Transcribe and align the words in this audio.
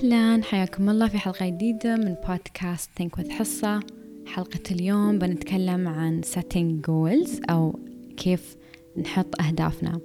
أهلا 0.00 0.42
حياكم 0.42 0.90
الله 0.90 1.08
في 1.08 1.18
حلقة 1.18 1.48
جديدة 1.48 1.96
من 1.96 2.14
بودكاست 2.28 2.90
Think 3.00 3.20
with 3.20 3.30
حصة 3.30 3.80
حلقة 4.26 4.60
اليوم 4.70 5.18
بنتكلم 5.18 5.88
عن 5.88 6.20
setting 6.24 6.86
goals 6.86 7.40
أو 7.50 7.78
كيف 8.16 8.56
نحط 8.98 9.40
أهدافنا. 9.40 10.00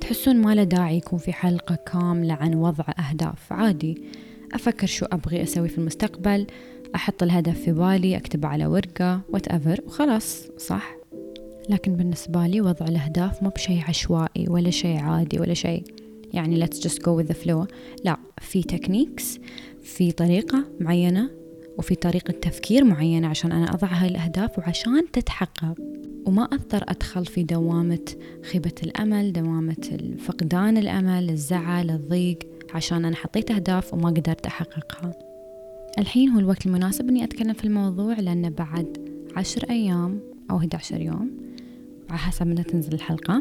تحسون 0.00 0.36
ما 0.36 0.54
له 0.54 0.64
داعي 0.64 0.96
يكون 0.96 1.18
في 1.18 1.32
حلقة 1.32 1.74
كاملة 1.74 2.34
عن 2.34 2.54
وضع 2.54 2.84
أهداف. 2.98 3.52
عادي 3.52 4.02
أفكر 4.52 4.86
شو 4.86 5.06
أبغي 5.06 5.42
أسوي 5.42 5.68
في 5.68 5.78
المستقبل 5.78 6.46
أحط 6.94 7.22
الهدف 7.22 7.60
في 7.60 7.72
بالي 7.72 8.16
أكتبه 8.16 8.48
على 8.48 8.66
ورقة 8.66 9.20
whatever 9.36 9.86
وخلاص 9.86 10.46
صح؟ 10.58 10.94
لكن 11.68 11.96
بالنسبة 11.96 12.46
لي 12.46 12.60
وضع 12.60 12.86
الأهداف 12.86 13.42
مو 13.42 13.48
بشيء 13.48 13.82
عشوائي 13.88 14.48
ولا 14.48 14.70
شيء 14.70 14.98
عادي 14.98 15.40
ولا 15.40 15.54
شيء 15.54 15.99
يعني 16.32 16.66
let's 16.66 16.76
just 16.76 16.98
go 16.98 17.22
with 17.22 17.32
the 17.32 17.46
flow. 17.46 17.66
لا 18.04 18.16
في 18.40 18.62
تكنيكس 18.62 19.38
في 19.82 20.12
طريقة 20.12 20.64
معينة 20.80 21.30
وفي 21.78 21.94
طريقة 21.94 22.32
تفكير 22.32 22.84
معينة 22.84 23.28
عشان 23.28 23.52
أنا 23.52 23.74
أضع 23.74 23.88
هاي 23.88 24.08
الأهداف 24.08 24.58
وعشان 24.58 25.10
تتحقق. 25.12 25.74
وما 26.26 26.42
أقدر 26.42 26.84
أدخل 26.88 27.26
في 27.26 27.42
دوامة 27.42 28.14
خيبة 28.50 28.74
الأمل 28.82 29.32
دوامة 29.32 30.14
فقدان 30.18 30.76
الأمل 30.76 31.30
الزعل 31.30 31.90
الضيق 31.90 32.38
عشان 32.74 33.04
أنا 33.04 33.16
حطيت 33.16 33.50
أهداف 33.50 33.94
وما 33.94 34.08
قدرت 34.08 34.46
أحققها. 34.46 35.12
الحين 35.98 36.28
هو 36.28 36.38
الوقت 36.38 36.66
المناسب 36.66 37.08
أني 37.08 37.24
أتكلم 37.24 37.52
في 37.52 37.64
الموضوع 37.64 38.14
لأن 38.14 38.50
بعد 38.50 38.98
عشر 39.36 39.70
أيام 39.70 40.20
أو 40.50 40.56
11 40.56 41.00
يوم 41.00 41.30
على 42.10 42.18
حسب 42.18 42.46
متى 42.46 42.62
تنزل 42.62 42.92
الحلقة. 42.92 43.38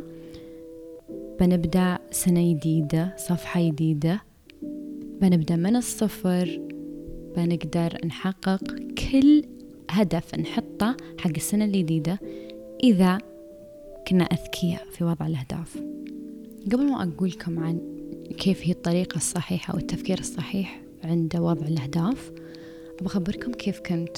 بنبدأ 1.39 1.99
سنة 2.11 2.53
جديدة 2.53 3.13
صفحة 3.17 3.61
جديدة. 3.61 4.21
بنبدأ 5.21 5.55
من 5.55 5.75
الصفر. 5.75 6.61
بنقدر 7.35 7.97
نحقق 8.05 8.63
كل 8.77 9.43
هدف 9.89 10.35
نحطه 10.35 10.97
حق 11.19 11.31
السنة 11.35 11.65
الجديدة 11.65 12.19
إذا 12.83 13.17
كنا 14.07 14.23
أذكياء 14.23 14.85
في 14.91 15.03
وضع 15.03 15.27
الأهداف. 15.27 15.77
قبل 16.65 16.85
ما 16.85 17.03
أقول 17.03 17.29
لكم 17.29 17.59
عن 17.59 17.79
كيف 18.37 18.61
هي 18.63 18.71
الطريقة 18.71 19.17
الصحيحة 19.17 19.73
أو 19.73 19.77
التفكير 19.77 20.19
الصحيح 20.19 20.81
عند 21.03 21.35
وضع 21.35 21.67
الأهداف 21.67 22.31
بخبركم 23.01 23.51
كيف 23.51 23.79
كنت 23.79 24.17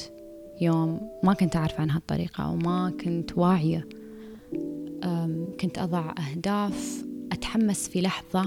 يوم 0.61 1.09
ما 1.23 1.33
كنت 1.33 1.55
أعرف 1.55 1.79
عن 1.79 1.91
هالطريقة 1.91 2.43
أو 2.43 2.55
ما 2.55 2.93
كنت 3.03 3.37
واعية. 3.37 3.87
كنت 5.59 5.77
أضع 5.77 6.13
أهداف 6.17 7.05
أتحمس 7.31 7.89
في 7.89 8.01
لحظة 8.01 8.45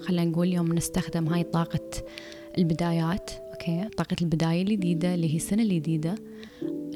خلينا 0.00 0.24
نقول 0.24 0.48
يوم 0.48 0.72
نستخدم 0.72 1.28
هاي 1.28 1.42
طاقة 1.42 1.90
البدايات 2.58 3.30
أوكي؟ 3.52 3.88
طاقة 3.96 4.16
البداية 4.22 4.62
الجديدة 4.62 5.14
اللي 5.14 5.32
هي 5.32 5.36
السنة 5.36 5.62
الجديدة. 5.62 6.14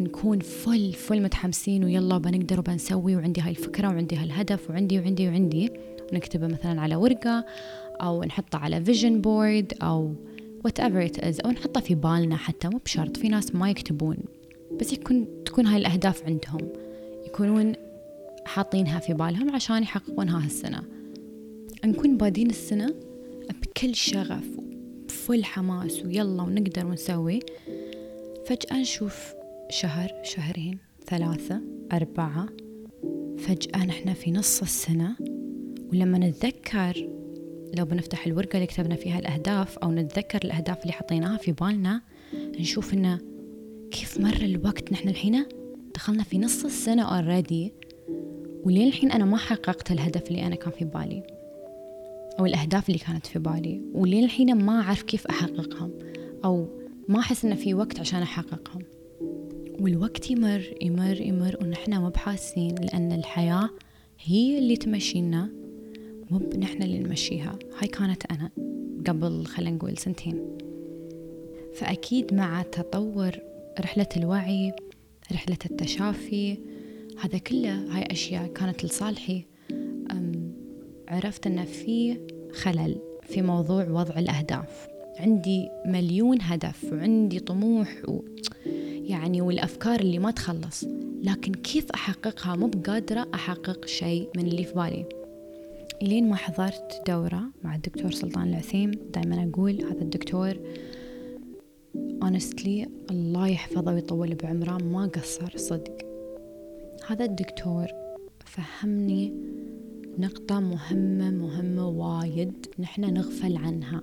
نكون 0.01 0.41
full 0.41 0.93
full 0.93 1.23
متحمسين 1.23 1.85
ويلا 1.85 2.19
بنقدر 2.19 2.59
وبنسوي 2.59 3.17
وعندي 3.17 3.41
هاي 3.41 3.51
الفكرة 3.51 3.89
وعندي 3.89 4.17
هالهدف 4.17 4.71
وعندي 4.71 4.99
وعندي 4.99 5.29
وعندي. 5.29 5.71
ونكتبه 6.13 6.47
مثلا 6.47 6.81
على 6.81 6.97
ورقة 6.97 7.45
أو 8.01 8.25
نحطه 8.25 8.59
على 8.59 8.85
vision 8.85 9.21
board 9.21 9.73
أو 9.83 10.15
whatever 10.69 11.09
it 11.09 11.21
is 11.21 11.45
أو 11.45 11.51
نحطه 11.51 11.81
في 11.81 11.95
بالنا 11.95 12.37
حتى 12.37 12.69
مو 12.69 12.81
بشرط 12.85 13.17
في 13.17 13.29
ناس 13.29 13.55
ما 13.55 13.71
يكتبون. 13.71 14.17
بس 14.81 14.93
يكون 14.93 15.27
تكون 15.45 15.67
هاي 15.67 15.77
الأهداف 15.77 16.23
عندهم. 16.27 16.69
يكونون 17.27 17.73
حاطينها 18.45 18.99
في 18.99 19.15
بالهم 19.15 19.55
عشان 19.55 19.83
يحققونها 19.83 20.45
هالسنة. 20.45 20.83
نكون 21.85 22.17
بادين 22.17 22.51
السنة 22.51 22.95
بكل 23.63 23.95
شغف 23.95 24.59
وبفل 24.59 25.45
حماس 25.45 26.05
ويلا 26.05 26.43
ونقدر 26.43 26.87
ونسوي. 26.87 27.41
فجأة 28.47 28.81
نشوف 28.81 29.35
شهر 29.71 30.13
شهرين 30.23 30.79
ثلاثة 31.07 31.61
أربعة. 31.93 32.49
فجأة 33.39 33.87
نحن 33.87 34.13
في 34.13 34.31
نص 34.31 34.63
السنة 34.63 35.17
ولما 35.93 36.19
نتذكر 36.19 37.09
لو 37.79 37.85
بنفتح 37.85 38.27
الورقة 38.27 38.55
اللي 38.57 38.67
كتبنا 38.67 38.97
فيها 38.97 39.19
الأهداف 39.19 39.79
أو 39.79 39.93
نتذكر 39.93 40.39
الأهداف 40.45 40.83
اللي 40.83 40.93
حطيناها 40.93 41.37
في 41.37 41.53
بالنا 41.53 42.03
نشوف 42.35 42.95
إنه 42.95 43.19
كيف 43.91 44.21
مر 44.21 44.37
الوقت 44.43 44.93
نحن 44.93 45.09
الحين؟ 45.09 45.45
دخلنا 45.95 46.23
في 46.23 46.39
نص 46.39 46.65
السنة 46.65 47.07
already. 47.07 47.71
ولين 48.65 48.89
الحين 48.89 49.13
أنا 49.13 49.25
ما 49.25 49.37
حققت 49.37 49.93
الهدف 49.93 50.29
اللي 50.29 50.47
أنا 50.47 50.55
كان 50.55 50.71
في 50.71 50.85
بالي. 50.85 51.42
أو 52.39 52.47
الأهداف 52.47 52.89
اللي 52.89 52.99
كانت 52.99 53.27
في 53.27 53.39
بالي 53.39 53.83
ولين 53.95 54.25
الحين 54.25 54.55
ما 54.55 54.81
أعرف 54.81 55.03
كيف 55.03 55.27
أحققهم 55.27 55.91
أو 56.45 56.69
ما 57.09 57.19
أحس 57.19 57.45
إنه 57.45 57.55
في 57.55 57.75
وقت 57.75 58.01
عشان 58.01 58.23
أحققهم 58.23 58.83
والوقت 59.81 60.31
يمر 60.31 60.75
يمر 60.81 61.21
يمر 61.21 61.57
ونحن 61.63 61.95
ما 61.95 62.09
بحاسين 62.09 62.75
لأن 62.75 63.13
الحياة 63.13 63.71
هي 64.25 64.59
اللي 64.59 64.77
تمشينا 64.77 65.63
مو 66.31 66.39
نحن 66.59 66.83
اللي 66.83 66.99
نمشيها. 66.99 67.59
هاي 67.79 67.89
كانت 67.89 68.23
أنا 68.31 68.51
قبل 69.07 69.47
خلينا 69.47 69.77
نقول 69.77 69.99
سنتين. 69.99 70.59
فأكيد 71.75 72.35
مع 72.35 72.63
تطور 72.63 73.39
رحلة 73.81 74.07
الوعي 74.17 74.73
رحلة 75.33 75.59
التشافي 75.71 76.59
هذا 77.21 77.39
كله 77.39 77.97
هاي 77.97 78.03
أشياء 78.11 78.47
كانت 78.47 78.85
لصالحي. 78.85 79.45
عرفت 81.13 81.47
أن 81.47 81.65
في 81.65 82.17
خلل 82.53 82.97
في 83.23 83.43
موضوع 83.43 83.89
وضع 83.89 84.19
الأهداف. 84.19 84.89
عندي 85.19 85.69
مليون 85.87 86.39
هدف 86.41 86.93
وعندي 86.93 87.41
طموح 87.41 87.89
و 88.09 88.21
يعني 89.05 89.41
والأفكار 89.41 90.01
اللي 90.01 90.19
ما 90.19 90.31
تخلص 90.31 90.85
لكن 91.23 91.53
كيف 91.53 91.91
أحققها؟ 91.91 92.57
مو 92.57 92.67
بقادرة 92.67 93.27
أحقق 93.35 93.87
شيء 93.87 94.29
من 94.37 94.47
اللي 94.47 94.65
في 94.65 94.75
بالي. 94.75 95.05
لين 96.03 96.29
ما 96.29 96.37
حضرت 96.37 97.03
دورة 97.07 97.43
مع 97.65 97.75
الدكتور 97.75 98.11
سلطان 98.11 98.49
العثيم 98.49 98.91
دائما 98.91 99.51
أقول 99.51 99.85
هذا 99.85 100.03
الدكتور 100.03 100.55
honestly 102.25 102.89
الله 103.11 103.49
يحفظه 103.49 103.93
ويطول 103.93 104.35
بعمره 104.35 104.79
ما 104.85 105.07
قصر 105.07 105.57
صدق. 105.57 105.97
هذا 107.07 107.25
الدكتور 107.25 107.87
فهمني 108.45 109.33
نقطة 110.19 110.61
مهمة 110.61 111.31
مهمة 111.31 111.89
وايد 111.89 112.67
نحن 112.79 113.15
نغفل 113.15 113.57
عنها. 113.57 114.03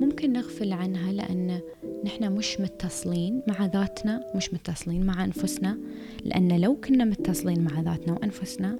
ممكن 0.00 0.32
نغفل 0.32 0.72
عنها 0.72 1.12
لأن 1.12 1.60
نحن 2.04 2.32
مش 2.32 2.60
متصلين 2.60 3.42
مع 3.48 3.66
ذاتنا 3.66 4.24
مش 4.34 4.54
متصلين 4.54 5.06
مع 5.06 5.24
أنفسنا. 5.24 5.78
لأن 6.24 6.60
لو 6.60 6.76
كنا 6.76 7.04
متصلين 7.04 7.64
مع 7.64 7.80
ذاتنا 7.80 8.12
وأنفسنا 8.12 8.78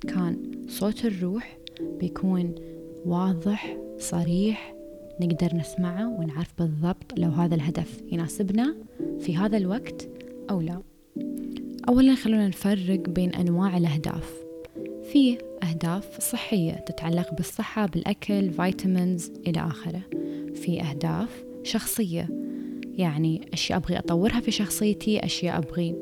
كان 0.00 0.36
صوت 0.68 1.04
الروح 1.04 1.58
بيكون 2.00 2.54
واضح 3.04 3.76
صريح 3.98 4.74
نقدر 5.20 5.56
نسمعه 5.56 6.20
ونعرف 6.20 6.52
بالضبط 6.58 7.18
لو 7.18 7.30
هذا 7.30 7.54
الهدف 7.54 8.02
يناسبنا 8.12 8.76
في 9.20 9.36
هذا 9.36 9.56
الوقت 9.56 10.08
أو 10.50 10.60
لا. 10.60 10.82
أولا 11.88 12.14
خلونا 12.14 12.48
نفرق 12.48 13.08
بين 13.08 13.34
أنواع 13.34 13.76
الأهداف. 13.76 14.45
في 15.16 15.38
أهداف 15.62 16.20
صحية 16.20 16.72
تتعلق 16.72 17.34
بالصحة 17.34 17.86
بالأكل 17.86 18.50
فيتامينز 18.50 19.32
إلى 19.46 19.60
آخره. 19.60 20.00
في 20.54 20.82
أهداف 20.82 21.44
شخصية 21.62 22.28
يعني 22.98 23.48
أشياء 23.52 23.78
أبغي 23.78 23.98
أطورها 23.98 24.40
في 24.40 24.50
شخصيتي 24.50 25.24
أشياء 25.24 25.58
أبغي 25.58 25.96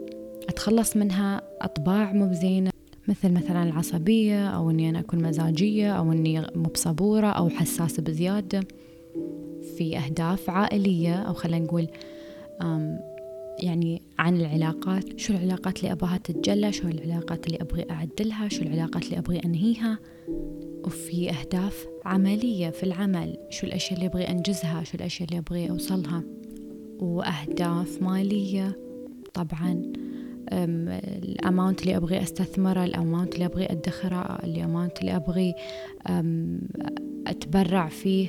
أتخلص 0.49 0.97
منها 0.97 1.43
أطباع 1.61 2.13
مو 2.13 2.29
بزينة. 2.29 2.71
مثل 3.09 3.33
مثلا 3.33 3.63
العصبية 3.63 4.49
أو 4.49 4.71
أني 4.71 4.91
أنا 4.91 5.01
أكون 5.01 5.23
مزاجية 5.23 5.93
أو 5.93 6.13
أني 6.13 6.41
مو 6.55 6.69
بصبورة 6.69 7.27
أو 7.27 7.49
حساسة 7.49 8.03
بزيادة. 8.03 8.61
في 9.77 9.99
أهداف 9.99 10.51
عائلية 10.51 11.15
أو 11.15 11.35
خلينا 11.35 11.65
نقول 11.65 11.89
يعني 13.59 14.03
عن 14.19 14.37
العلاقات 14.37 15.21
شو 15.21 15.33
العلاقات 15.33 15.79
اللي 15.79 15.93
أبغاها 15.93 16.17
تتجلى 16.17 16.73
شو 16.73 16.89
العلاقات 16.89 17.47
اللي 17.47 17.59
أبغي 17.61 17.87
أعدلها 17.91 18.49
شو 18.49 18.63
العلاقات 18.63 19.05
اللي 19.05 19.19
أبغي 19.19 19.41
أنهيها. 19.45 19.99
وفي 20.85 21.31
أهداف 21.31 21.87
عملية 22.05 22.71
في 22.71 22.83
العمل 22.83 23.37
شو 23.51 23.67
الأشياء 23.67 23.95
اللي 23.95 24.07
أبغي 24.07 24.31
أنجزها 24.31 24.85
شو 24.85 24.97
الأشياء 24.97 25.29
اللي 25.29 25.39
أبغي 25.39 25.71
أوصلها. 25.71 26.23
وأهداف 26.99 28.03
مالية 28.03 28.79
طبعا 29.35 29.93
الأماونت 30.53 31.83
اللي 31.83 31.97
أبغي 31.97 32.23
أستثمره 32.23 32.85
الأماونت 32.85 33.35
اللي 33.35 33.45
أبغي 33.45 33.73
أدخره 33.73 34.45
الأماونت 34.45 35.01
اللي 35.01 35.17
أبغي 35.17 35.55
أتبرع 37.27 37.89
فيه. 37.89 38.29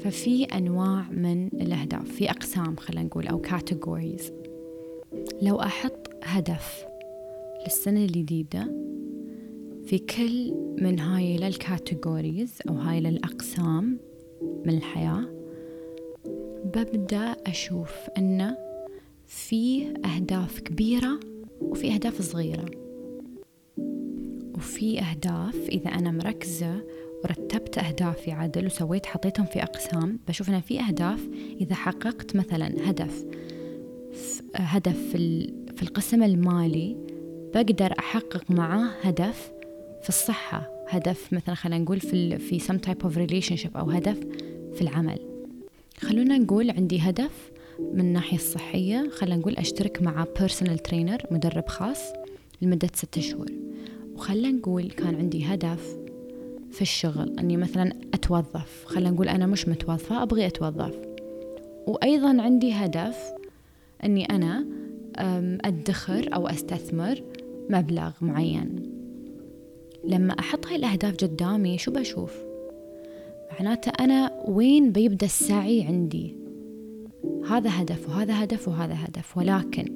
ففي 0.00 0.44
أنواع 0.44 1.10
من 1.10 1.46
الأهداف 1.46 2.08
في 2.08 2.30
أقسام 2.30 2.76
خلينا 2.76 3.06
نقول 3.06 3.26
أو 3.26 3.42
categories. 3.42 4.39
لو 5.42 5.60
أحط 5.60 6.10
هدف 6.22 6.86
للسنة 7.64 8.04
الجديدة 8.04 8.64
في 9.86 9.98
كل 9.98 10.54
من 10.82 11.00
هاي 11.00 11.48
الكاتيجوريز 11.48 12.58
أو 12.68 12.74
هاي 12.74 12.98
الأقسام 12.98 13.98
من 14.42 14.74
الحياة 14.76 15.24
ببدأ 16.64 17.36
أشوف 17.46 17.92
أنه 18.18 18.56
في 19.26 19.86
أهداف 20.04 20.60
كبيرة 20.60 21.20
وفي 21.60 21.94
أهداف 21.94 22.22
صغيرة. 22.22 22.70
وفي 24.54 25.00
أهداف 25.00 25.68
إذا 25.68 25.90
أنا 25.90 26.10
مركزة 26.10 26.84
ورتبت 27.24 27.78
أهدافي 27.78 28.32
عدل 28.32 28.66
وسويت 28.66 29.06
حطيتهم 29.06 29.46
في 29.46 29.62
أقسام 29.62 30.18
بشوف 30.28 30.50
أن 30.50 30.60
في 30.60 30.80
أهداف 30.80 31.28
إذا 31.60 31.74
حققت 31.74 32.36
مثلا 32.36 32.90
هدف 32.90 33.24
هدف 34.54 35.10
في 35.76 35.82
القسم 35.82 36.22
المالي 36.22 36.96
بقدر 37.54 37.94
أحقق 37.98 38.50
معاه 38.50 38.88
هدف 39.02 39.52
في 40.02 40.08
الصحة 40.08 40.70
هدف 40.88 41.32
مثلا 41.32 41.54
خلينا 41.54 41.84
نقول 41.84 42.00
في 42.00 42.38
في 42.38 42.60
some 42.60 42.78
type 42.88 43.04
of 43.04 43.14
relationship 43.14 43.76
أو 43.76 43.90
هدف 43.90 44.20
في 44.74 44.80
العمل. 44.82 45.18
خلونا 45.98 46.38
نقول 46.38 46.70
عندي 46.70 46.98
هدف 46.98 47.50
من 47.94 48.00
الناحية 48.00 48.36
الصحية 48.36 49.10
خلينا 49.10 49.36
نقول 49.36 49.56
أشترك 49.56 50.02
مع 50.02 50.24
personal 50.38 50.90
trainer 50.90 51.32
مدرب 51.32 51.68
خاص 51.68 52.00
لمدة 52.62 52.88
ستة 52.94 53.20
شهور. 53.20 53.46
وخلينا 54.14 54.50
نقول 54.50 54.90
كان 54.90 55.14
عندي 55.14 55.44
هدف 55.44 55.96
في 56.72 56.82
الشغل 56.82 57.38
أني 57.38 57.56
مثلا 57.56 57.92
أتوظف. 58.14 58.84
خلينا 58.84 59.10
نقول 59.10 59.28
أنا 59.28 59.46
مش 59.46 59.68
متوظفة 59.68 60.22
أبغي 60.22 60.46
أتوظف. 60.46 60.94
وأيضا 61.86 62.42
عندي 62.42 62.72
هدف 62.72 63.39
أني 64.04 64.24
أنا 64.24 64.66
أدخر 65.64 66.28
أو 66.34 66.48
أستثمر 66.48 67.22
مبلغ 67.70 68.12
معين. 68.20 68.82
لما 70.04 70.38
أحط 70.38 70.66
هاي 70.66 70.76
الأهداف 70.76 71.16
قدامي 71.16 71.78
شو 71.78 71.90
بشوف؟ 71.90 72.42
معناته 73.52 73.92
أنا 74.00 74.44
وين 74.48 74.92
بيبدأ 74.92 75.26
السعي 75.26 75.82
عندي؟ 75.82 76.36
هذا 77.50 77.70
هدف 77.82 78.08
وهذا 78.08 78.44
هدف 78.44 78.68
وهذا 78.68 78.94
هدف. 78.94 79.36
ولكن 79.36 79.92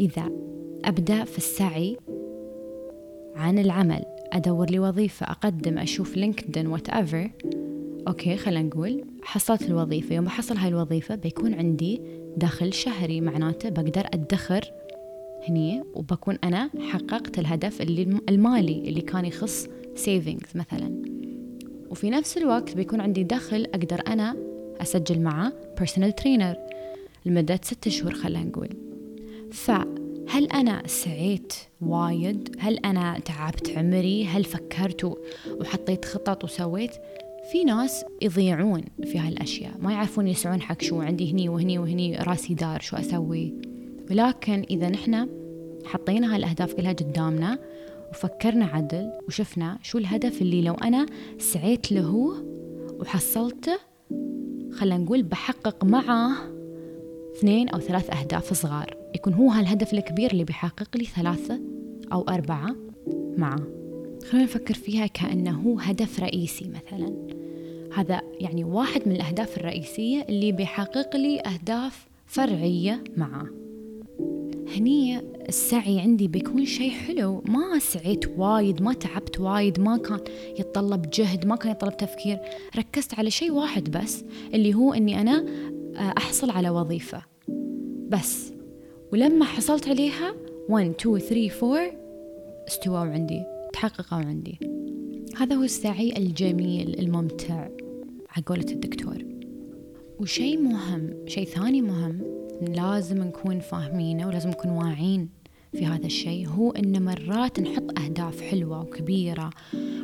إذا 0.00 0.30
أبدأ 0.84 1.24
في 1.24 1.38
السعي 1.38 1.96
عن 3.36 3.58
العمل 3.58 4.02
أدور 4.32 4.70
لي 4.70 4.78
وظيفة 4.78 5.26
أقدم 5.26 5.78
أشوف 5.78 6.16
LinkedIn 6.16 6.66
what 6.66 6.88
أوكي 8.08 8.36
خلينا 8.36 8.62
نقول 8.62 9.04
حصلت 9.22 9.62
الوظيفة. 9.62 10.14
يوم 10.14 10.26
أحصل 10.26 10.56
هاي 10.56 10.68
الوظيفة 10.68 11.14
بيكون 11.14 11.54
عندي 11.54 12.00
دخل 12.36 12.72
شهري 12.72 13.20
معناته 13.20 13.68
بقدر 13.68 14.06
أدخر 14.14 14.64
هني 15.48 15.82
وبكون 15.94 16.38
أنا 16.44 16.70
حققت 16.92 17.38
الهدف 17.38 17.82
اللي 17.82 18.20
المالي 18.28 18.88
اللي 18.88 19.00
كان 19.00 19.24
يخص 19.24 19.68
savings 19.94 20.48
مثلا. 20.54 21.02
وفي 21.90 22.10
نفس 22.10 22.36
الوقت 22.38 22.76
بيكون 22.76 23.00
عندي 23.00 23.24
دخل 23.24 23.64
أقدر 23.74 24.02
أنا 24.06 24.36
أسجل 24.80 25.20
معه 25.20 25.52
personal 25.78 26.14
trainer 26.14 26.56
لمدة 27.26 27.60
ستة 27.62 27.90
شهور 27.90 28.14
خلينا 28.14 28.44
نقول. 28.44 28.68
فهل 29.52 30.46
أنا 30.54 30.82
سعيت 30.86 31.52
وايد؟ 31.80 32.56
هل 32.58 32.76
أنا 32.76 33.18
تعبت 33.18 33.78
عمري؟ 33.78 34.26
هل 34.26 34.44
فكرت 34.44 35.18
وحطيت 35.60 36.04
خطط 36.04 36.44
وسويت؟ 36.44 36.90
في 37.52 37.64
ناس 37.64 38.04
يضيعون 38.22 38.82
في 39.04 39.18
هالأشياء. 39.18 39.72
ما 39.80 39.92
يعرفون 39.92 40.28
يسعون 40.28 40.60
حق 40.60 40.82
شو 40.82 41.00
عندي 41.00 41.32
هني 41.32 41.48
وهني 41.48 41.78
وهني 41.78 42.16
راسي 42.16 42.54
دار 42.54 42.80
شو 42.80 42.96
أسوي. 42.96 43.54
ولكن 44.10 44.64
إذا 44.70 44.88
نحن 44.88 45.28
حطينا 45.84 46.34
هالأهداف 46.36 46.74
كلها 46.74 46.92
قدامنا 46.92 47.58
وفكرنا 48.10 48.64
عدل 48.64 49.10
وشفنا 49.28 49.78
شو 49.82 49.98
الهدف 49.98 50.42
اللي 50.42 50.62
لو 50.62 50.74
أنا 50.74 51.06
سعيت 51.38 51.92
له 51.92 52.34
وحصلته 53.00 53.78
خلينا 54.72 54.98
نقول 54.98 55.22
بحقق 55.22 55.84
معه 55.84 56.32
اثنين 57.36 57.68
أو 57.68 57.78
ثلاث 57.78 58.10
أهداف 58.10 58.52
صغار. 58.52 58.96
يكون 59.14 59.34
هو 59.34 59.50
هالهدف 59.50 59.94
الكبير 59.94 60.30
اللي 60.32 60.44
بيحقق 60.44 60.96
لي 60.96 61.04
ثلاثة 61.04 61.60
أو 62.12 62.22
أربعة 62.22 62.76
معه. 63.36 63.66
خلينا 64.30 64.46
نفكر 64.46 64.74
فيها 64.74 65.06
كأنه 65.06 65.76
هدف 65.80 66.20
رئيسي 66.20 66.68
مثلا. 66.68 67.37
هذا 67.94 68.22
يعني 68.40 68.64
واحد 68.64 69.08
من 69.08 69.16
الأهداف 69.16 69.56
الرئيسية 69.56 70.22
اللي 70.28 70.52
بيحقق 70.52 71.16
لي 71.16 71.40
أهداف 71.40 72.06
فرعية 72.26 73.04
معه. 73.16 73.46
هني 74.76 75.20
السعي 75.48 76.00
عندي 76.00 76.28
بيكون 76.28 76.64
شيء 76.64 76.90
حلو. 76.90 77.42
ما 77.46 77.78
سعيت 77.78 78.38
وايد 78.38 78.82
ما 78.82 78.92
تعبت 78.92 79.40
وايد 79.40 79.80
ما 79.80 79.96
كان 79.96 80.20
يتطلب 80.58 81.10
جهد 81.10 81.46
ما 81.46 81.56
كان 81.56 81.72
يتطلب 81.72 81.96
تفكير. 81.96 82.38
ركزت 82.76 83.18
على 83.18 83.30
شيء 83.30 83.52
واحد 83.52 83.90
بس 83.90 84.24
اللي 84.54 84.74
هو 84.74 84.92
إني 84.92 85.20
أنا 85.20 85.44
آه، 85.96 86.14
أحصل 86.18 86.50
على 86.50 86.70
وظيفة. 86.70 87.22
بس. 88.08 88.52
ولما 89.12 89.44
حصلت 89.44 89.88
عليها 89.88 90.34
1 90.68 90.94
2 91.00 91.18
3 91.18 91.66
4 91.66 91.92
استووا 92.68 92.98
عندي 92.98 93.42
تحققوا 93.72 94.18
عندي. 94.18 94.58
هذا 95.38 95.56
هو 95.56 95.62
السعي 95.62 96.16
الجميل 96.16 96.98
الممتع 96.98 97.68
على 98.30 98.44
قولة 98.46 98.66
الدكتور. 98.70 99.24
وشيء 100.20 100.58
مهم 100.58 101.10
شيء 101.26 101.44
ثاني 101.44 101.82
مهم 101.82 102.20
لازم 102.68 103.22
نكون 103.22 103.60
فاهمينه 103.60 104.28
ولازم 104.28 104.50
نكون 104.50 104.70
واعين 104.70 105.28
في 105.72 105.86
هذا 105.86 106.06
الشيء 106.06 106.48
هو 106.48 106.70
إن 106.70 107.04
مرات 107.04 107.60
نحط 107.60 107.98
أهداف 107.98 108.40
حلوة 108.40 108.80
وكبيرة 108.80 109.50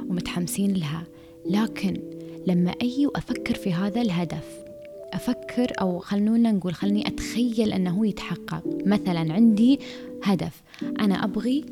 ومتحمسين 0.09 0.73
لها 0.73 1.05
لكن 1.47 2.01
لما 2.47 2.71
أجي 2.71 3.07
وأفكر 3.07 3.55
في 3.55 3.73
هذا 3.73 4.01
الهدف 4.01 4.65
أفكر 5.13 5.73
أو 5.81 5.99
خلونا 5.99 6.53
نقول 6.53 6.75
خلني 6.75 7.07
أتخيل 7.07 7.73
إنه 7.73 8.07
يتحقق. 8.07 8.63
مثلا 8.87 9.33
عندي 9.33 9.81
هدف 10.23 10.63
أنا 11.01 11.25
أبغي 11.25 11.65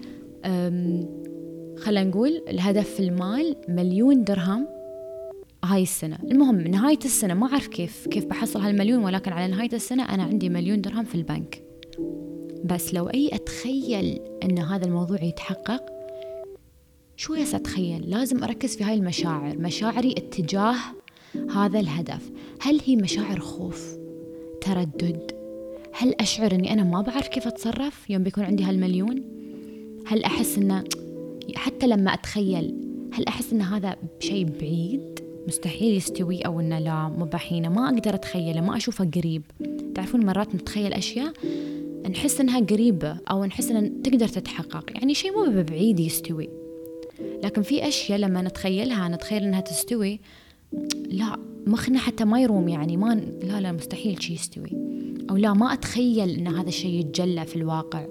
خلينا 1.82 2.10
نقول 2.10 2.42
الهدف 2.48 2.94
في 2.94 3.00
المال 3.00 3.56
مليون 3.68 4.24
درهم 4.24 4.68
هاي 5.64 5.82
السنة. 5.82 6.18
المهم 6.24 6.60
نهاية 6.60 6.98
السنة 7.04 7.34
ما 7.34 7.46
أعرف 7.46 7.66
كيف 7.66 8.08
كيف 8.08 8.24
بحصل 8.24 8.60
هالمليون 8.60 9.04
ولكن 9.04 9.32
على 9.32 9.52
نهاية 9.52 9.72
السنة 9.72 10.14
أنا 10.14 10.22
عندي 10.22 10.48
مليون 10.48 10.80
درهم 10.80 11.04
في 11.04 11.14
البنك. 11.14 11.62
بس 12.64 12.94
لو 12.94 13.08
أي 13.08 13.30
أتخيل 13.32 14.20
أن 14.44 14.58
هذا 14.58 14.86
الموضوع 14.86 15.22
يتحقق 15.22 15.82
شو 17.16 17.34
يس 17.34 17.54
أتخيل 17.54 18.10
لازم 18.10 18.44
أركز 18.44 18.76
في 18.76 18.84
هاي 18.84 18.94
المشاعر 18.94 19.58
مشاعري 19.58 20.12
اتجاه 20.12 20.76
هذا 21.54 21.80
الهدف. 21.80 22.30
هل 22.60 22.80
هي 22.84 22.96
مشاعر 22.96 23.40
خوف 23.40 23.96
تردد؟ 24.60 25.32
هل 25.92 26.14
أشعر 26.20 26.52
أني 26.52 26.72
أنا 26.72 26.84
ما 26.84 27.02
بعرف 27.02 27.28
كيف 27.28 27.46
أتصرف 27.46 28.10
يوم 28.10 28.22
بيكون 28.22 28.44
عندي 28.44 28.64
هالمليون؟ 28.64 29.24
هل 30.06 30.24
أحس 30.24 30.58
أنه 30.58 30.84
حتى 31.54 31.86
لما 31.86 32.14
أتخيل 32.14 32.74
هل 33.12 33.24
أحس 33.24 33.52
أن 33.52 33.62
هذا 33.62 33.96
شيء 34.20 34.44
بعيد؟ 34.60 35.20
مستحيل 35.46 35.96
يستوي 35.96 36.40
أو 36.40 36.60
إنه 36.60 36.78
لا 36.78 37.08
مو 37.08 37.24
بحينة 37.24 37.68
ما 37.68 37.88
أقدر 37.88 38.14
أتخيله 38.14 38.60
ما 38.60 38.76
أشوفه 38.76 39.04
قريب. 39.04 39.42
تعرفون 39.94 40.26
مرات 40.26 40.54
نتخيل 40.54 40.92
أشياء 40.92 41.32
نحس 42.10 42.40
إنها 42.40 42.60
قريبة 42.60 43.16
أو 43.30 43.44
نحس 43.44 43.70
إن 43.70 44.02
تقدر 44.02 44.28
تتحقق 44.28 44.90
يعني 44.94 45.14
شيء 45.14 45.30
مو 45.32 45.62
بعيد 45.62 46.00
يستوي. 46.00 46.48
لكن 47.44 47.62
في 47.62 47.88
أشياء 47.88 48.18
لما 48.18 48.42
نتخيلها 48.42 49.08
نتخيل 49.08 49.42
إنها 49.42 49.60
تستوي 49.60 50.20
لا 51.06 51.36
مخنا 51.66 51.98
حتى 51.98 52.24
ما 52.24 52.40
يروم 52.40 52.68
يعني 52.68 52.96
ما 52.96 53.14
لا 53.42 53.60
لا 53.60 53.72
مستحيل 53.72 54.22
شيء 54.22 54.34
يستوي. 54.34 54.70
أو 55.30 55.36
لا 55.36 55.52
ما 55.52 55.72
أتخيل 55.72 56.30
إن 56.30 56.48
هذا 56.48 56.68
الشيء 56.68 57.00
يتجلى 57.00 57.44
في 57.44 57.56
الواقع. 57.56 58.06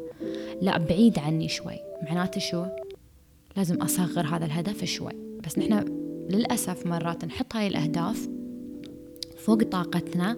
لا 0.61 0.77
بعيد 0.77 1.19
عني 1.19 1.49
شوي. 1.49 1.77
معناته 2.03 2.39
شو؟ 2.39 2.65
لازم 3.57 3.75
أصغر 3.75 4.25
هذا 4.25 4.45
الهدف 4.45 4.83
شوي. 4.83 5.13
بس 5.45 5.59
نحن 5.59 5.73
للأسف 6.29 6.85
مرات 6.85 7.25
نحط 7.25 7.55
هاي 7.55 7.67
الأهداف 7.67 8.29
فوق 9.37 9.63
طاقتنا 9.63 10.37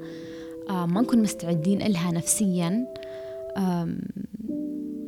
آه، 0.70 0.86
ما 0.86 1.01
نكون 1.01 1.22
مستعدين 1.22 1.82
إلها 1.82 2.12
نفسيا 2.12 2.88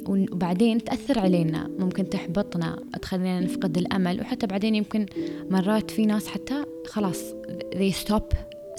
وبعدين 0.07 0.83
تأثر 0.83 1.19
علينا. 1.19 1.67
ممكن 1.79 2.09
تحبطنا 2.09 2.83
تخلينا 3.01 3.39
نفقد 3.39 3.77
الأمل 3.77 4.21
وحتى 4.21 4.47
بعدين 4.47 4.75
يمكن 4.75 5.05
مرات 5.49 5.91
في 5.91 6.05
ناس 6.05 6.27
حتى 6.27 6.63
خلاص 6.87 7.33
they 7.75 7.93
stop 8.05 8.35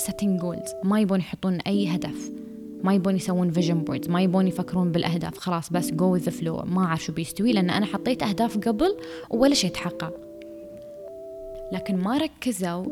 setting 0.07 0.43
goals. 0.43 0.85
ما 0.85 1.01
يبون 1.01 1.19
يحطون 1.19 1.59
أي 1.61 1.89
هدف. 1.89 2.31
ما 2.85 2.95
يبون 2.95 3.17
يسوون 3.17 3.51
vision 3.51 3.85
boards 3.85 4.09
ما 4.09 4.23
يبون 4.23 4.49
يفكرون 4.49 4.93
بالأهداف 4.93 5.39
خلاص 5.39 5.73
بس 5.73 5.91
with 5.91 6.23
the 6.23 6.33
flow. 6.33 6.65
ما 6.65 6.85
أعرف 6.85 7.05
شو 7.05 7.13
بيستوي 7.13 7.53
لأن 7.53 7.71
أنا 7.71 7.87
حطيت 7.87 8.23
أهداف 8.23 8.59
قبل 8.59 8.97
ولا 9.31 9.55
شيء 9.55 9.71
تحقق. 9.71 10.15
لكن 11.73 11.97
ما 11.97 12.19
ركزوا 12.19 12.87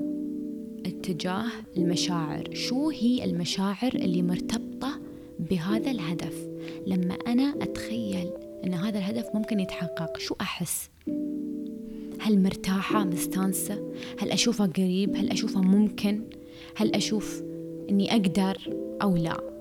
اتجاه 0.87 1.47
المشاعر. 1.77 2.49
شو 2.53 2.91
هي 2.91 3.25
المشاعر 3.25 3.95
اللي 3.95 4.23
مرتبطة 4.23 5.01
بهذا 5.39 5.91
الهدف؟ 5.91 6.49
لما 6.87 7.15
أنا 7.27 7.55
أتخيل 7.63 8.31
أن 8.65 8.75
هذا 8.75 8.99
الهدف 8.99 9.27
ممكن 9.35 9.61
يتحقق 9.61 10.19
شو 10.19 10.35
أحس؟ 10.41 10.91
هل 12.21 12.43
مرتاحة 12.43 13.05
مستانسة؟ 13.05 13.93
هل 14.19 14.31
أشوفه 14.31 14.67
قريب؟ 14.67 15.17
هل 15.17 15.31
أشوفه 15.31 15.61
ممكن؟ 15.61 16.21
هل 16.77 16.95
أشوف 16.95 17.43
أني 17.91 18.13
أقدر 18.13 18.59
أو 19.03 19.17
لا؟ 19.17 19.54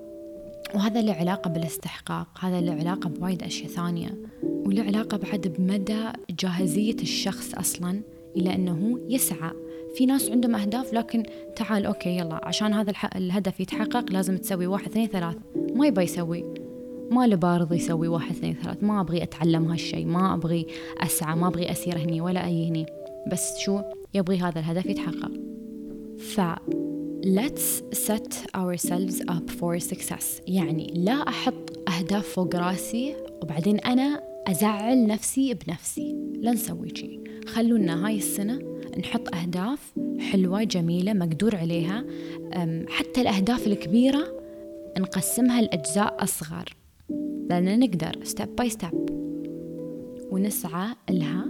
وهذا 0.74 1.02
له 1.02 1.12
علاقة 1.12 1.50
بالاستحقاق 1.50 2.28
هذا 2.40 2.60
له 2.60 2.72
علاقة 2.72 3.08
بوايد 3.08 3.42
أشياء 3.42 3.68
ثانية. 3.68 4.18
وله 4.42 4.82
علاقة 4.82 5.16
بعد 5.16 5.54
بمدى 5.58 6.04
جاهزية 6.30 6.94
الشخص 6.94 7.54
أصلا 7.54 8.00
إلى 8.36 8.54
أنه 8.54 9.00
يسعى. 9.08 9.50
في 9.94 10.06
ناس 10.06 10.30
عندهم 10.30 10.54
أهداف 10.54 10.92
لكن 10.94 11.22
تعال 11.56 11.86
أوكي 11.86 12.16
يلا 12.16 12.40
عشان 12.42 12.72
هذا 12.72 12.92
الهدف 13.16 13.60
يتحقق 13.60 14.12
لازم 14.12 14.36
تسوي 14.36 14.66
واحد 14.66 14.86
اثنين 14.86 15.08
ثلاث. 15.08 15.36
ما 15.74 15.86
يبغى 15.86 16.04
يسوي. 16.04 16.44
ما 17.10 17.26
له 17.26 17.36
بارض 17.36 17.72
يسوي 17.72 18.08
واحد 18.08 18.30
اثنين 18.30 18.56
ثلاث. 18.62 18.84
ما 18.84 19.00
أبغي 19.00 19.22
أتعلم 19.22 19.70
هالشي 19.70 20.04
ما 20.04 20.34
أبغي 20.34 20.66
أسعى 20.98 21.36
ما 21.36 21.46
أبغي 21.46 21.70
أسير 21.70 21.98
هني 21.98 22.20
ولا 22.20 22.46
أي 22.46 22.68
هني. 22.68 22.86
بس 23.32 23.58
شو؟ 23.58 23.80
يبغي 24.14 24.38
هذا 24.38 24.58
الهدف 24.58 24.86
يتحقق. 24.86 25.32
ف 26.18 26.40
let's 27.24 27.82
set 28.06 28.46
ourselves 28.54 29.22
up 29.28 29.50
for 29.50 29.78
success. 29.78 30.42
يعني 30.46 30.92
لا 30.96 31.12
أحط 31.12 31.88
أهداف 31.88 32.28
فوق 32.28 32.56
رأسي 32.56 33.16
وبعدين 33.42 33.78
أنا 33.78 34.22
أزعل 34.46 35.06
نفسي 35.06 35.54
بنفسي. 35.54 36.16
لا 36.36 36.52
نسوي 36.52 36.88
شي. 36.94 37.20
خلونا 37.46 38.06
هاي 38.06 38.16
السنة 38.16 38.58
نحط 38.98 39.34
أهداف 39.34 39.92
حلوة 40.18 40.62
جميلة 40.62 41.12
مقدور 41.12 41.56
عليها. 41.56 42.04
حتى 42.88 43.20
الأهداف 43.20 43.66
الكبيرة 43.66 44.40
نقسمها 44.98 45.62
لأجزاء 45.62 46.24
أصغر. 46.24 46.76
لأن 47.50 47.80
نقدر 47.80 48.12
step 48.22 48.56
by 48.56 48.70
step 48.70 49.10
ونسعى 50.30 50.94
لها 51.10 51.46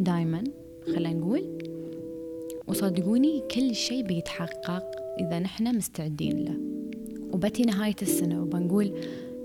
دايما 0.00 0.44
خلينا 0.86 1.12
نقول. 1.12 1.58
وصدقوني 2.68 3.42
كل 3.50 3.74
شيء 3.74 4.02
بيتحقق 4.02 5.05
إذا 5.20 5.38
نحن 5.38 5.76
مستعدين 5.76 6.44
له. 6.44 6.56
وبتي 7.32 7.62
نهاية 7.62 7.96
السنة 8.02 8.42
وبنقول 8.42 8.92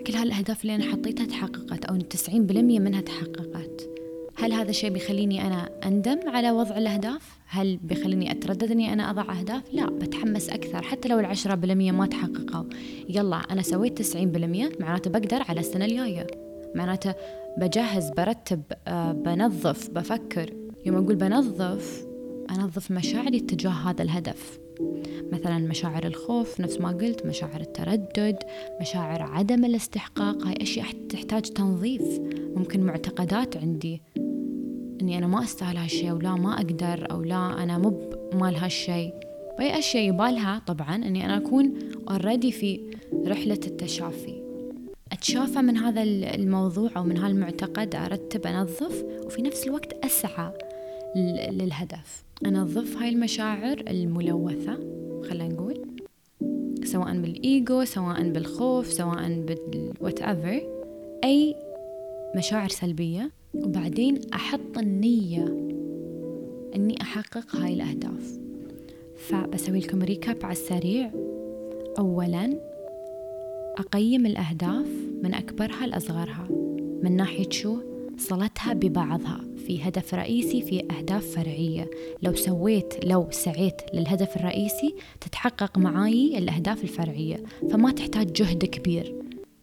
كل 0.07 0.13
هالأهداف 0.13 0.61
اللي 0.61 0.75
أنا 0.75 0.83
حطيتها 0.83 1.25
تحققت 1.25 1.85
أو 1.85 1.99
90% 1.99 2.79
منها 2.79 3.01
تحققت. 3.01 3.89
هل 4.35 4.53
هذا 4.53 4.69
الشيء 4.69 4.89
بيخليني 4.89 5.47
أنا 5.47 5.69
أندم 5.85 6.19
على 6.27 6.51
وضع 6.51 6.77
الأهداف؟ 6.77 7.37
هل 7.47 7.77
بيخليني 7.77 8.31
أتردد 8.31 8.71
أني 8.71 8.93
أنا 8.93 9.09
أضع 9.09 9.39
أهداف؟ 9.39 9.63
لا 9.73 9.85
بتحمس 9.89 10.49
أكثر. 10.49 10.81
حتى 10.81 11.09
لو 11.09 11.19
العشرة 11.19 11.55
بالمية 11.55 11.91
ما 11.91 12.05
تحققوا 12.05 12.63
يلا 13.09 13.35
أنا 13.35 13.61
سويت 13.61 13.97
تسعين 13.97 14.31
بالمية 14.31 14.69
معناته 14.79 15.09
بقدر 15.09 15.43
على 15.49 15.59
السنة 15.59 15.85
الجاية. 15.85 16.27
معناته 16.75 17.13
بجهز 17.57 18.09
برتب 18.09 18.61
آه، 18.87 19.11
بنظف 19.11 19.89
بفكر. 19.89 20.53
يوم 20.85 20.95
أقول 20.95 21.15
بنظف 21.15 22.05
أنظف 22.51 22.91
مشاعري 22.91 23.39
تجاه 23.39 23.71
هذا 23.71 24.03
الهدف. 24.03 24.60
مثلا 25.31 25.57
مشاعر 25.57 26.05
الخوف 26.05 26.61
نفس 26.61 26.81
ما 26.81 26.89
قلت 26.89 27.25
مشاعر 27.25 27.61
التردد 27.61 28.37
مشاعر 28.81 29.21
عدم 29.21 29.65
الاستحقاق 29.65 30.47
هاي 30.47 30.55
أشياء 30.61 30.87
تحتاج 31.09 31.41
تنظيف. 31.41 32.19
ممكن 32.55 32.83
معتقدات 32.83 33.57
عندي 33.57 34.01
إني 35.01 35.17
أنا 35.17 35.27
ما 35.27 35.43
أستاهل 35.43 35.77
هالشيء 35.77 36.11
أو 36.11 36.17
لا 36.17 36.35
ما 36.35 36.53
أقدر 36.53 37.11
أو 37.11 37.21
لا 37.21 37.63
أنا 37.63 37.77
مو 37.77 38.09
مال 38.33 38.55
هالشيء 38.55 39.13
واي 39.59 39.79
أشياء 39.79 40.03
يبالها 40.03 40.61
طبعا 40.67 40.95
إني 40.95 41.25
أنا 41.25 41.37
أكون 41.37 41.73
already 42.09 42.51
في 42.51 42.81
رحلة 43.27 43.59
التشافي. 43.67 44.41
أتشافى 45.11 45.59
من 45.59 45.77
هذا 45.77 46.03
الموضوع 46.03 46.91
أو 46.97 47.03
من 47.03 47.17
هالمعتقد 47.17 47.95
أرتب 47.95 48.47
أنظف 48.47 49.03
وفي 49.25 49.41
نفس 49.41 49.67
الوقت 49.67 49.93
أسعى. 50.05 50.51
للهدف. 51.15 52.23
أنظف 52.45 52.97
هاي 52.97 53.09
المشاعر 53.09 53.83
الملوثة 53.87 54.77
خلينا 55.29 55.53
نقول. 55.53 55.81
سواء 56.83 57.21
بالإيجو 57.21 57.83
سواء 57.83 58.29
بالخوف 58.29 58.93
سواء 58.93 59.45
بال 59.45 60.21
whatever 60.21 60.61
أي 61.23 61.55
مشاعر 62.35 62.69
سلبية. 62.69 63.31
وبعدين 63.53 64.21
أحط 64.33 64.77
النية 64.77 65.45
أني 66.75 67.01
أحقق 67.01 67.55
هاي 67.55 67.73
الأهداف. 67.73 68.39
فبسوي 69.15 69.79
لكم 69.79 70.01
recap 70.01 70.37
على 70.43 70.51
السريع. 70.51 71.11
أولا 71.99 72.59
أقيم 73.77 74.25
الأهداف 74.25 74.87
من 75.23 75.33
أكبرها 75.33 75.87
لأصغرها. 75.87 76.47
من 77.03 77.15
ناحية 77.15 77.49
شو؟ 77.49 77.90
صلتها 78.17 78.73
ببعضها 78.73 79.41
في 79.67 79.83
هدف 79.83 80.13
رئيسي 80.13 80.61
في 80.61 80.83
أهداف 80.97 81.25
فرعية. 81.25 81.89
لو 82.23 82.35
سويت 82.35 83.05
لو 83.05 83.27
سعيت 83.31 83.81
للهدف 83.93 84.35
الرئيسي 84.35 84.95
تتحقق 85.21 85.77
معاي 85.77 86.37
الأهداف 86.37 86.83
الفرعية. 86.83 87.43
فما 87.71 87.91
تحتاج 87.91 88.31
جهد 88.31 88.65
كبير 88.65 89.15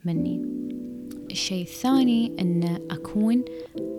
مني. 0.05 0.43
الشيء 1.31 1.62
الثاني 1.62 2.33
أن 2.40 2.78
أكون 2.90 3.45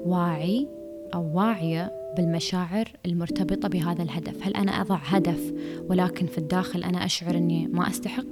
واعي 0.06 0.68
أو 1.14 1.38
واعية 1.38 1.92
بالمشاعر 2.18 2.92
المرتبطة 3.06 3.68
بهذا 3.68 4.04
الهدف. 4.04 4.48
هل 4.48 4.56
أنا 4.56 4.72
أضع 4.72 4.96
هدف 4.96 5.54
ولكن 5.90 6.26
في 6.26 6.38
الداخل 6.38 6.84
أنا 6.84 7.06
أشعر 7.06 7.38
أني 7.38 7.68
ما 7.68 7.90
أستحق؟ 7.90 8.26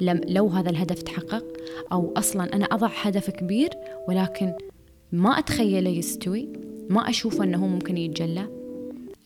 لم 0.00 0.20
لو 0.28 0.48
هذا 0.48 0.70
الهدف 0.70 1.02
تحقق 1.02 1.44
أو 1.92 2.12
أصلا 2.16 2.54
أنا 2.56 2.64
أضع 2.64 2.90
هدف 3.02 3.30
كبير 3.30 3.70
ولكن 4.08 4.52
ما 5.16 5.38
أتخيله 5.38 5.90
يستوي 5.90 6.48
ما 6.88 7.10
أشوفه 7.10 7.44
أنه 7.44 7.66
ممكن 7.66 7.96
يتجلى. 7.96 8.48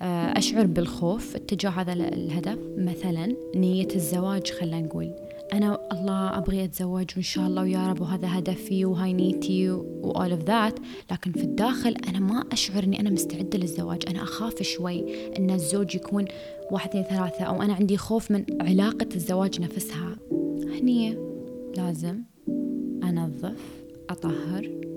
آه، 0.02 0.38
أشعر 0.38 0.66
بالخوف 0.66 1.36
اتجاه 1.36 1.70
هذا 1.70 1.92
الهدف. 1.92 2.58
مثلا 2.78 3.36
نية 3.56 3.88
الزواج 3.94 4.50
خلينا 4.50 4.80
نقول. 4.80 5.14
أنا 5.52 5.88
الله 5.92 6.38
أبغي 6.38 6.64
أتزوج 6.64 7.10
وإن 7.16 7.22
شاء 7.22 7.46
الله 7.46 7.62
ويا 7.62 7.88
رب 7.88 8.00
وهذا 8.00 8.28
هدفي 8.38 8.84
وهاي 8.84 9.12
نيتي 9.12 9.70
وأول 9.70 10.32
أوف 10.32 10.44
ذات 10.44 10.78
لكن 11.10 11.32
في 11.32 11.42
الداخل 11.42 11.96
أنا 12.08 12.20
ما 12.20 12.44
أشعر 12.52 12.84
إني 12.84 13.00
أنا 13.00 13.10
مستعدة 13.10 13.58
للزواج. 13.58 14.02
أنا 14.08 14.22
أخاف 14.22 14.62
شوي 14.62 15.04
إن 15.38 15.50
الزوج 15.50 15.94
يكون 15.94 16.24
واحد 16.70 16.88
اثنين 16.88 17.04
ثلاثة 17.04 17.44
أو 17.44 17.62
أنا 17.62 17.74
عندي 17.74 17.96
خوف 17.96 18.30
من 18.30 18.44
علاقة 18.60 19.08
الزواج 19.14 19.60
نفسها. 19.60 20.16
هني 20.62 21.16
لازم 21.76 22.22
أنظف 23.02 23.82
أطهر 24.10 24.89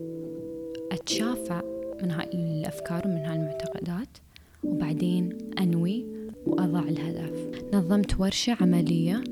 أتشافى 0.93 1.61
من 2.03 2.11
هاي 2.11 2.29
الأفكار 2.33 3.07
ومن 3.07 3.17
هاي 3.17 3.35
المعتقدات 3.35 4.17
وبعدين 4.63 5.37
أنوي 5.59 6.05
وأضع 6.47 6.79
الهدف. 6.79 7.63
نظمت 7.73 8.19
ورشة 8.19 8.57
عملية 8.61 9.23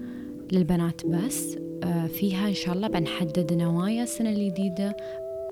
للبنات 0.52 1.06
بس 1.06 1.58
آه، 1.84 2.08
فيها 2.08 2.48
إن 2.48 2.54
شاء 2.54 2.76
الله 2.76 2.88
بنحدد 2.88 3.54
نوايا 3.54 4.04
السنة 4.04 4.30
الجديدة. 4.30 4.98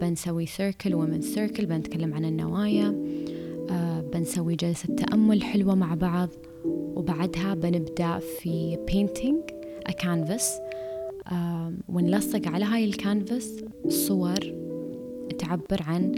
بنسوي 0.02 0.46
circle 0.46 0.96
ومن 0.96 1.22
circle 1.22 1.66
بنتكلم 1.66 2.14
عن 2.14 2.26
النوايا. 2.26 2.96
آه، 3.72 4.02
بنسوي 4.02 4.56
جلسة 4.56 4.96
تأمل 4.96 5.44
حلوة 5.44 5.76
مع 5.76 5.94
بعض. 5.94 6.30
وبعدها 6.66 7.54
بنبدأ 7.54 8.20
في 8.20 8.78
painting 8.92 9.54
a 9.92 9.94
canvas. 9.94 10.44
ونلصق 11.90 12.48
على 12.48 12.66
هاي 12.66 12.86
الكانفاس 12.86 13.64
صور 13.88 14.40
تعبر 15.50 15.84
عن 15.84 16.16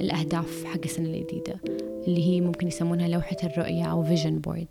الأهداف 0.00 0.64
حق 0.64 0.80
السنة 0.84 1.08
الجديدة 1.08 1.60
اللي 2.06 2.26
هي 2.26 2.40
ممكن 2.40 2.66
يسمونها 2.66 3.08
لوحة 3.08 3.36
الرؤية 3.44 3.84
أو 3.84 4.04
vision 4.04 4.38
board 4.38 4.66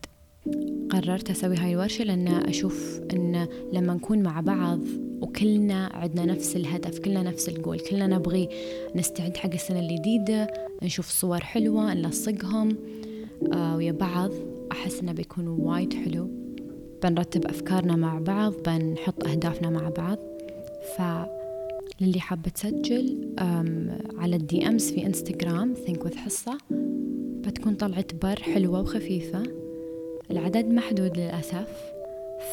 قررت 0.89 1.29
أسوي 1.29 1.57
هاي 1.57 1.73
الورشة 1.73 2.03
لأن 2.03 2.27
أشوف 2.27 3.01
أن 3.13 3.47
لما 3.73 3.93
نكون 3.93 4.23
مع 4.23 4.41
بعض 4.41 4.79
وكلنا 5.21 5.89
عندنا 5.93 6.25
نفس 6.25 6.55
الهدف 6.55 6.99
كلنا 6.99 7.23
نفس 7.23 7.49
الجول 7.49 7.79
كلنا 7.79 8.07
نبغي 8.07 8.49
نستعد 8.95 9.37
حق 9.37 9.53
السنة 9.53 9.79
الجديدة 9.79 10.47
نشوف 10.83 11.09
صور 11.09 11.39
حلوة 11.39 11.93
نلصقهم 11.93 12.77
آه 13.53 13.75
ويا 13.75 13.91
بعض 13.91 14.31
أحس 14.71 14.99
إنه 14.99 15.11
بيكون 15.11 15.47
وايد 15.47 15.93
حلو. 15.93 16.29
بنرتب 17.03 17.45
أفكارنا 17.45 17.95
مع 17.95 18.19
بعض 18.19 18.53
بنحط 18.65 19.27
أهدافنا 19.27 19.69
مع 19.69 19.89
بعض. 19.89 20.17
ف 20.97 21.01
للي 22.01 22.19
حابة 22.19 22.49
تسجل 22.49 23.35
على 24.17 24.35
الدي 24.35 24.67
أمس 24.67 24.91
في 24.91 25.05
انستغرام 25.05 25.73
ثينك 25.73 26.05
وذ 26.05 26.15
حصة 26.15 26.57
بتكون 27.45 27.73
طلعة 27.73 28.05
بر 28.23 28.35
حلوة 28.35 28.81
وخفيفة. 28.81 29.43
العدد 30.31 30.65
محدود 30.65 31.17
للأسف 31.17 31.67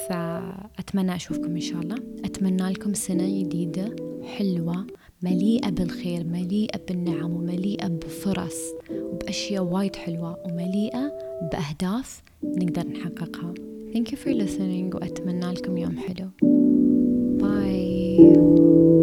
فأتمنى 0.09 1.15
أشوفكم 1.15 1.51
إن 1.51 1.61
شاء 1.61 1.81
الله. 1.81 1.97
أتمنى 2.25 2.63
لكم 2.63 2.95
سنة 2.95 3.43
جديدة 3.43 3.97
حلوة 4.37 4.87
مليئة 5.23 5.71
بالخير 5.71 6.25
مليئة 6.25 6.81
بالنعم 6.89 7.33
ومليئة 7.33 7.89
بفرص 7.89 8.57
وبأشياء 8.91 9.63
وايد 9.63 9.97
حلوة 9.97 10.39
ومليئة 10.47 11.13
بأهداف 11.53 12.23
نقدر 12.45 12.89
نحققها. 12.89 13.55
Thank 13.95 14.11
you 14.11 14.17
for 14.17 14.33
listening 14.33 14.95
وأتمنى 14.95 15.53
لكم 15.53 15.77
يوم 15.77 15.97
حلو. 15.99 16.29
Bye. 17.41 18.98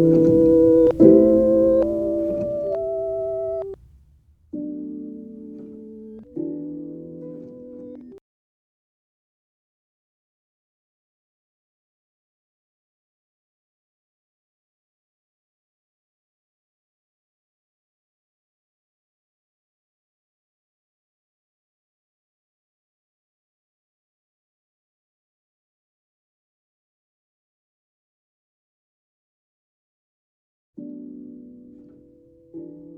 You 32.56 32.95